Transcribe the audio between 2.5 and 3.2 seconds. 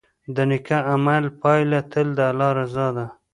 رضا ده.